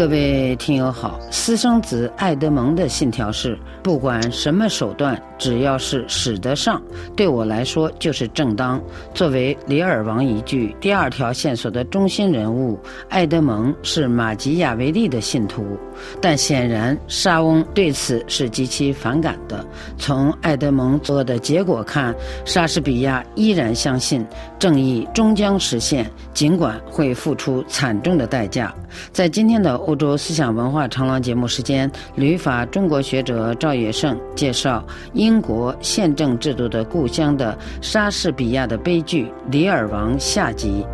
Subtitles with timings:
[0.00, 6.80] 各位听友好，私生子爱德蒙的信条是：不管什么手段，只要是使得上，
[7.14, 8.82] 对我来说就是正当。
[9.12, 12.80] 作为里尔王一句第二条线索的中心人物，
[13.10, 15.78] 爱德蒙是马吉亚维利的信徒，
[16.18, 19.62] 但显然沙翁对此是极其反感的。
[19.98, 22.14] 从爱德蒙做的结果看，
[22.46, 24.26] 莎士比亚依然相信
[24.58, 28.74] 正义终将实现，尽管会付出惨重的代价。
[29.12, 29.89] 在今天的。
[29.90, 40.86] 欧洲思想文化长廊节目时间，旅法中国学者赵野胜介绍英国宪政制度的故乡的莎士比亚的悲剧《李尔王》下集。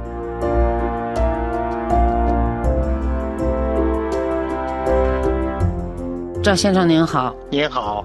[6.43, 8.03] 赵先生您好，您好，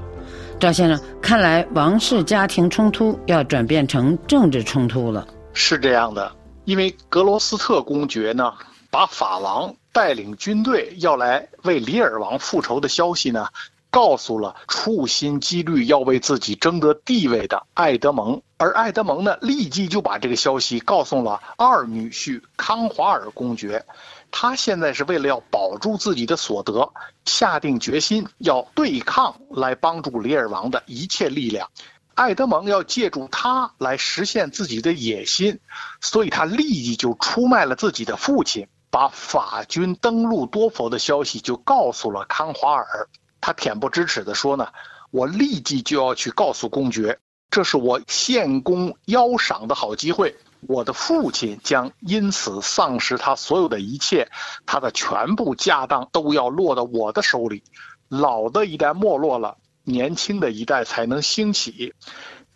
[0.60, 5.26] 赵先生，看来王室家庭冲突要转变成政治冲突了。
[5.54, 6.30] 是这样的，
[6.66, 8.52] 因为格罗斯特公爵呢，
[8.90, 9.74] 把法王。
[9.92, 13.48] 带领军队要来为里尔王复仇的消息呢，
[13.90, 23.86] 告诉了处心积虑要为自己争得地位的爱德蒙，而爱德蒙呢，立即就把这个消息告诉了二女婿康华尔公爵。
[24.32, 26.94] 他现在是为了要保住自己的所得，
[27.26, 31.70] 下定决心要对抗来帮助里尔王的一切力量。
[32.14, 35.60] 爱德蒙要借助他来实现自己的野心，
[36.00, 38.68] 所以他立即就出卖了自己的父亲。
[38.92, 43.08] 把法军登陆多佛的消息就告诉了康华尔，
[43.40, 44.68] 他恬不知耻地说呢
[45.10, 47.18] ：“我立即就要去告诉公爵，
[47.50, 50.36] 这是我献功邀赏的好机会。
[50.68, 54.30] 我的父亲将因此丧失他所有的一切，
[54.66, 57.64] 他的全部家当都要落到我的手里。
[58.10, 61.94] 老的一代没落了，年轻的一代才能兴起。”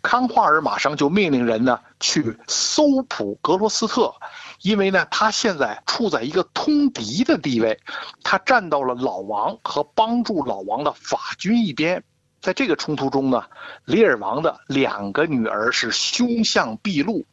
[0.02, 4.14] 康华尔马上就命令人呢去搜捕格罗斯特。
[4.62, 7.80] 因为呢，他现在处在一个通敌的地位，
[8.22, 12.02] 他站到了老王和帮助老王的法军一边。
[12.40, 13.44] 在这个冲突中呢，
[13.84, 17.24] 里尔王的两个女儿是凶相毕露。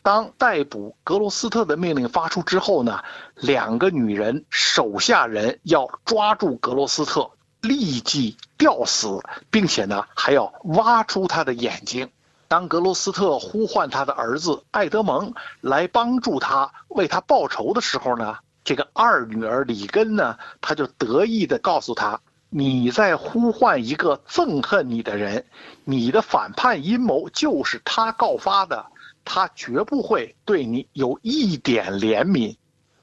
[0.00, 3.02] 当逮捕格罗斯特的命令发出之后呢，
[3.34, 7.30] 两个女人手下人要抓住格罗斯特，
[7.60, 9.20] 立即吊死，
[9.50, 12.08] 并且呢还要挖出他的眼睛。
[12.48, 22.20] 当格罗斯特呼唤他的儿子艾德蒙来帮助他为他报仇的时候呢，这个二女儿里根呢，他就得意地告诉他
[22.50, 25.44] ：“你在呼唤一个憎恨你的人，
[25.84, 28.86] 你的反叛阴谋就是他告发的，
[29.24, 32.56] 他绝不会对你有一点怜悯。”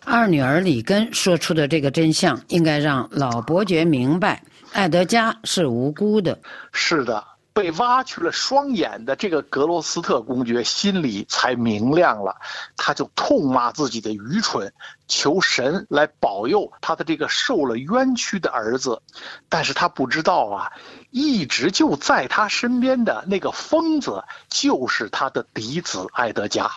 [0.05, 4.43] 二女儿里根说出的这个真相，应该让老伯爵明白，
[4.73, 6.37] 艾德加是无辜的。
[6.71, 7.23] 是的。
[7.53, 12.35] 被挖去了双眼的这个格罗斯特公爵心里才明亮了，
[12.75, 14.73] 他就痛骂自己的愚蠢，
[15.07, 19.01] 求神来保佑他的这个受了冤屈的儿子。
[19.49, 20.71] 但是他不知道啊，
[21.11, 26.71] 一直就在他身边的那个疯子，就是他的嫡子艾德加。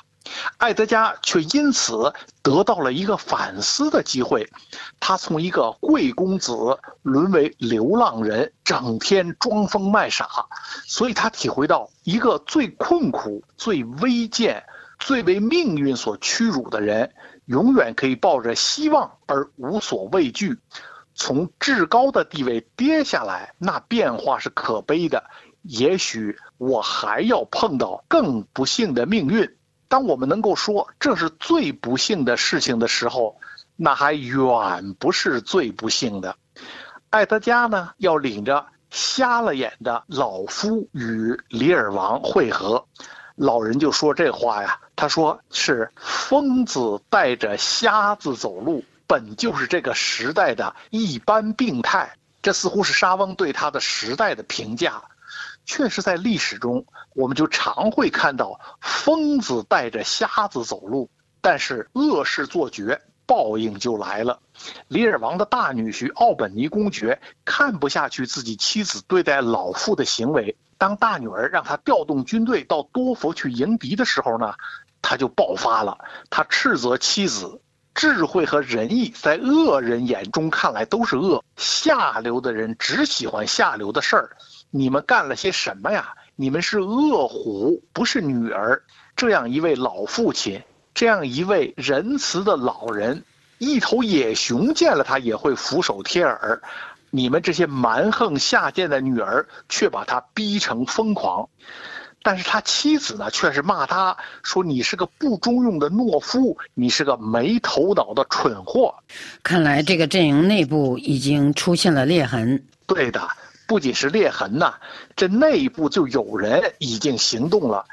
[0.58, 4.48] 艾德加却因此得到了一个反思的机会，
[5.00, 6.52] 他从一个贵公子
[7.02, 10.28] 沦为流浪人，整天装疯卖傻，
[10.86, 14.64] 所以他体会到一个最困苦、最微贱、
[14.98, 17.12] 最为命运所屈辱的人，
[17.46, 20.58] 永远可以抱着希望而无所畏惧。
[21.14, 25.24] 从至高的地位跌下来，那变化是可悲的。
[25.62, 29.56] 也许我还要碰到更不幸的命运。
[29.88, 33.38] 当我们能够说这是最不幸的事情的时候，
[33.76, 36.36] 那还远不是最不幸的。
[37.10, 42.86] 艾德加呢，要领着瞎了眼的老夫与里尔王会合。
[43.36, 52.16] 老人就说这话呀，他说是疯子带着瞎子走路，本就是这个时代的一般病态。
[52.42, 55.02] 这似乎是沙翁对他的时代的评价。
[55.66, 61.10] 确实，在历史中，我们就常会看到疯子带着瞎子走路，
[61.40, 64.40] 但是恶事做绝，报应就来了。
[64.86, 74.54] 里尔王的大女婿奥本尼公爵看不下去自己妻子对待老父的行为，当大女儿让他调动军队到多佛去迎敌的时候呢，
[75.02, 75.98] 他就爆发了。
[76.30, 77.60] 他斥责妻子，
[77.92, 84.36] 智慧和仁义在恶人眼中看来都是恶，下流的人只喜欢下流的事儿。
[84.70, 86.14] 你们干了些什么呀？
[86.34, 88.82] 你们是恶虎，不是女儿。
[89.16, 90.62] 这样一位老父亲，
[90.94, 93.24] 这样一位仁慈的老人，
[93.58, 96.60] 一头野熊见了他也会俯首帖耳。
[97.10, 101.48] 你们这些蛮横下贱的女儿，却把他逼成疯狂。
[102.22, 108.92] 但是他妻子呢，却是骂他说：“你是个不中用的懦夫，你是个没头脑的蠢货。”
[109.44, 112.62] 看来这个阵营内部已经出现了裂痕。
[112.86, 113.26] 对的，
[113.66, 114.74] 不仅是裂痕呐，
[115.16, 117.84] 这内部就有人已经行动了。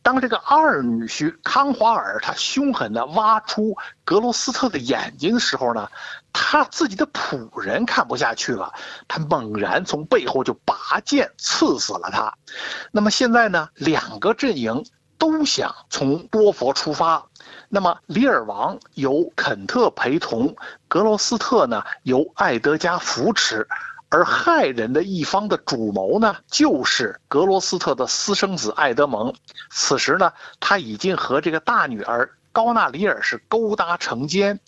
[0.00, 5.90] 当这个二女婿康华尔他凶狠地挖出格罗斯特的眼睛的时候呢，
[6.32, 8.72] 他自己的仆人看不下去了，
[9.06, 12.32] 他猛然从背后就拔剑刺死了他。
[12.90, 14.82] 那么现在呢，两个阵营
[15.18, 17.26] 都想从多佛出发。
[17.68, 23.68] 那么里尔王由肯特陪同，格罗斯特呢由艾德加扶持。
[24.10, 29.34] 而害人的一方的主谋呢，就是格罗斯特的私生子艾德蒙。
[29.70, 34.58] 此时呢，他已经和这个大女儿高纳里尔是勾搭成奸，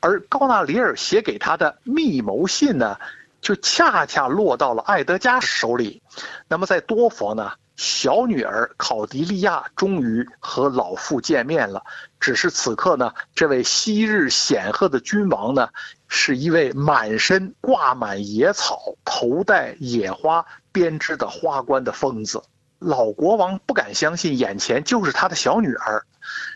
[0.00, 2.98] 而高纳里尔写给他的密谋信呢，
[3.40, 6.02] 就恰恰落到了艾德加手里。
[6.48, 7.52] 那么在多佛呢？
[7.78, 11.84] 小女儿考迪利亚终于和老父见面了，
[12.18, 15.68] 只是此刻呢，这位昔日显赫的君王呢，
[16.08, 22.42] 是一位满身挂满野草、头戴野花编织的花冠的疯子。
[22.80, 26.04] 老国王不敢相信眼前就是他的小女儿，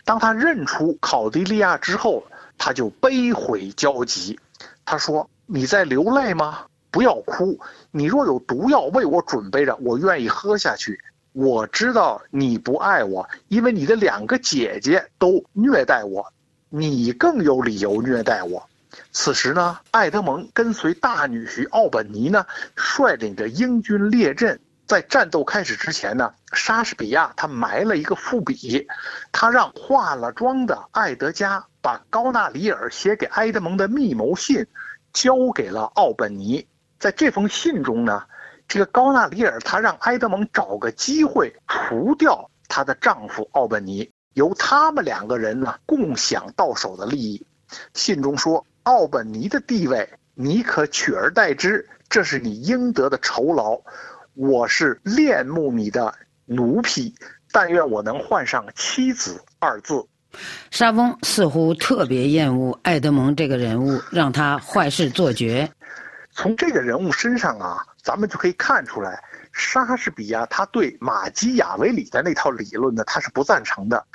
[0.03, 2.25] 当他认出考迪利亚之后，
[2.57, 4.37] 他就悲悔交集。
[4.83, 6.65] 他说：“你在流泪吗？
[6.91, 7.57] 不要哭。
[7.91, 10.99] 你若有毒药为我准备着，我愿意喝下去。”
[11.33, 16.31] 我知道你不爱我，因为你的两个姐姐都虐待我，
[16.69, 18.69] 你更有理由虐待我。
[19.11, 22.45] 此时呢，艾德蒙跟随大女婿奥本尼呢，
[22.75, 24.59] 率领着英军列阵。
[24.85, 28.87] 在战斗开始之前呢，莎士比亚他埋了一个伏笔，
[29.31, 34.67] 他让化了妆的艾德加把高纳里尔写给埃德蒙的密谋信，
[35.13, 36.67] 交给了奥本尼。
[36.99, 38.23] 在这封信中呢。
[38.67, 47.45] 这个高纳里尔，他让埃德蒙找个机会除掉她的丈夫奥本尼，由他们两个人呢共享到手的利益。
[47.93, 53.79] 信中说，奥本尼的地位你可取而代之，这是你应得的酬劳。
[54.33, 56.13] 我是恋慕你的
[56.45, 57.13] 奴婢，
[57.51, 60.03] 但愿我能换上妻子二字。
[60.71, 65.69] 沙翁似乎特别厌恶爱德蒙这个人物，让他坏事做绝。
[66.33, 67.85] 从这个人物身上啊。
[68.03, 74.05] 咱们就可以看出来，莎士比亚他对马基雅维里的那套理论呢，他是不赞成的。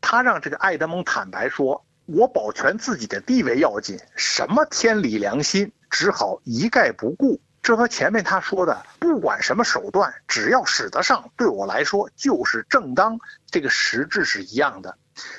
[0.00, 14.98] 他让这个爱德蒙坦白说：“我保全自己的地位要紧，什么天理良心，只好一概不顾。”这和前面他说的“不管什么手段，只要使得上，对我来说就是正当”这个实质是一样的，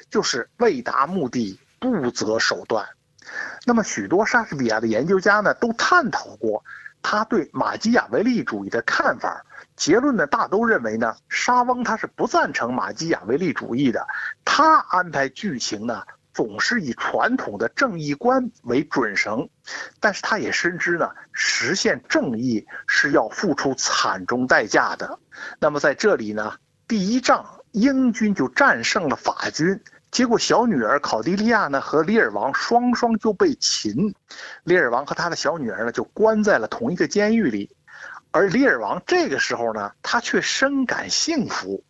[0.09, 2.87] 就是为达目的不择手段。
[3.65, 6.63] 那么，许多莎士比亚的研究家呢，都探讨过。
[7.03, 9.45] 他对马基雅维利主义的看法，
[9.77, 14.05] 结论呢大都认为呢，沙翁他是不赞成马基雅维利主义的。
[14.43, 16.03] 他安排剧情呢，
[16.33, 19.47] 总是以传统的正义观为准绳，
[20.01, 25.17] 但是他也深知呢，实现正义是要付出惨重代价的。
[25.59, 26.55] 那么在这里呢，
[26.87, 29.81] 第一仗英军就战胜了法军。
[30.17, 34.15] 结果，小女儿考迪利亚呢和里尔王双双就被擒，
[34.63, 37.69] 里尔王和他的小女儿呢就关在了同一个监狱里，
[38.31, 41.83] 而里尔王这个时候呢，他却深感幸福，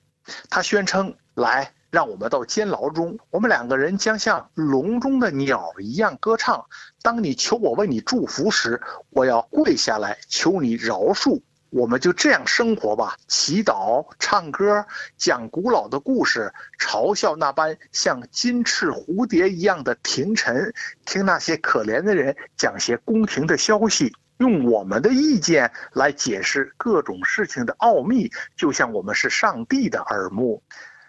[0.49, 6.65] 他宣称：“来，让我们到监牢中，我们两个人将像笼中的鸟一样歌唱。
[7.01, 14.85] 当你求我为你祝福时，我要跪下来求你饶恕。”我们就这样生活吧，祈祷、唱歌、
[15.17, 20.73] 讲古老的故事，嘲笑那般像金翅蝴蝶一样的廷臣，
[21.05, 30.63] 听那些可怜的人讲些宫廷的消息，用我们的意见来解释各种事情的奥秘，就像我们是上帝的耳目。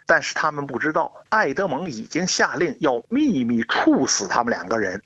[0.07, 5.03] 但是他们不知道，爱德蒙已经下令要秘密处死他们两个人。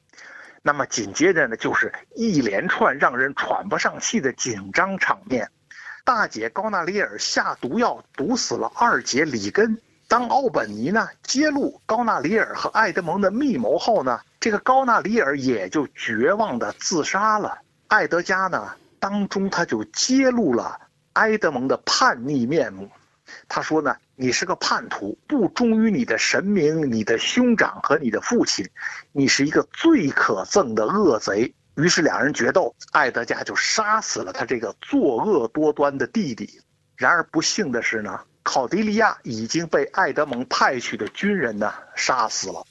[0.63, 5.51] 那么紧接着呢，就是一连串让人喘不上气的紧张场面。
[6.05, 9.81] 大姐高纳里尔下毒药毒死了二姐里根。
[10.07, 17.59] 当奥本尼呢揭露高纳里尔和爱德蒙的密谋后呢，这个高纳里尔也就绝望的自杀了。
[17.89, 20.79] 爱德加呢当中他就揭露了
[21.15, 22.89] 埃德蒙的叛逆面目。
[23.49, 23.97] 他说呢。
[24.23, 28.65] 你是个叛徒，不忠于你的神明、你的兄长和你的父亲，
[29.11, 31.53] 你是一个最可憎的恶贼。
[31.75, 36.61] 于是两人决斗，艾德加就杀死了他这个作恶多端的弟弟。
[36.97, 42.65] 然而不幸的是呢，考迪利亚已经被爱德蒙派去的军人呢杀死了。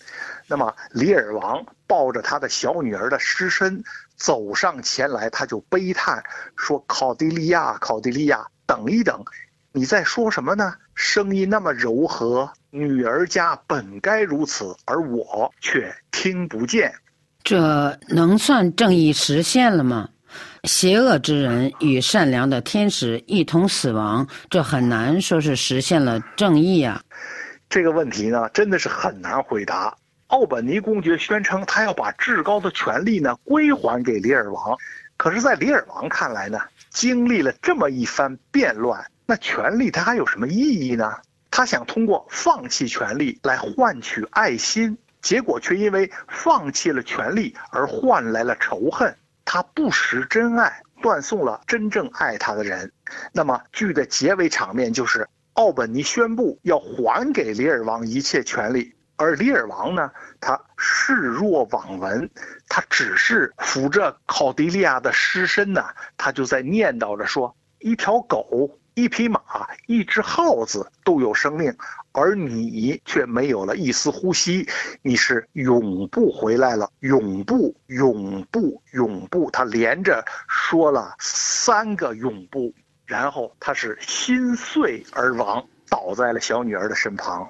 [0.48, 3.84] 那么里尔王抱着他的小女儿的尸身
[4.16, 6.24] 走上前来，他就悲叹
[6.56, 9.22] 说：“考迪利亚，考迪利亚，等一等。”
[9.74, 10.74] 你在说什么呢？
[10.96, 16.94] 声音那么柔和，女儿家本该如此，而我却听不见。
[17.42, 20.10] 这能算正义实现了吗？
[20.66, 27.02] 邪恶之人与善良的天使一同死亡，这很难说是实现了正义啊。
[27.70, 29.96] 这个问题呢，真的是很难回答。
[30.28, 34.78] 奥本尼公爵宣称他要把至高的权力呢归还给里尔王，
[35.16, 36.60] 可是，在里尔王看来呢，
[36.90, 41.18] 经历了这么一番变乱，那权力它还有什么意义呢？
[41.54, 49.14] 他想通过放弃权力来换取爱心，结果却因为放弃了权力而换来了仇恨。
[49.44, 52.94] 他不识真爱，断送了真正爱他的人。
[53.34, 60.10] 那么剧的结尾场面就是，奥本尼宣布要还给里尔王一切权利，而里尔王呢，
[60.40, 62.30] 他视若罔闻，
[62.70, 65.84] 他只是扶着考迪利亚的尸身呢，
[66.16, 68.80] 他就在念叨着说：一条狗。
[68.94, 69.42] 一匹马，
[69.88, 71.74] 一只耗子都有生命，
[72.12, 74.68] 而你却没有了一丝呼吸，
[75.02, 79.50] 你是永不回来了，永不，永不，永不。
[79.52, 82.74] 他连着说了三个永不，
[83.06, 87.50] 然后他是心碎而亡，倒在了小女儿的身旁。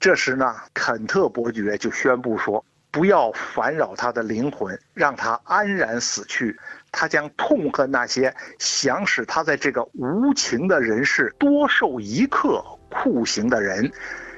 [0.00, 6.58] 这时呢，肯特伯爵就宣布说：“不要烦扰他的灵魂，让他安然死去。”
[6.90, 13.90] 他将痛恨那些想使他在这个无情的人世多受一刻酷刑的人。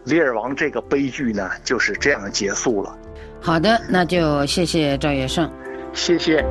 [0.05, 2.99] 李尔王这个悲剧呢，就是这样结束了。
[3.41, 5.51] 好的，那就谢谢赵月胜，
[5.93, 6.45] 谢谢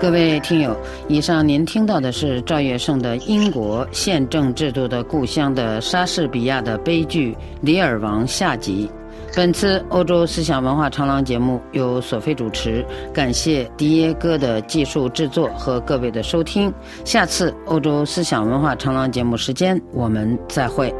[0.00, 0.76] 各位听友。
[1.08, 8.90] 以上您听到的是赵月胜的英国宪政制度的故乡的莎士比亚的悲剧《李尔王》下集。
[9.36, 16.72] 本次欧洲思想文化长廊节目由索菲主持，感谢迪耶哥的技术制作和各位的收听。
[17.04, 20.94] 下次欧洲思想文化长廊节目时间，我们再会。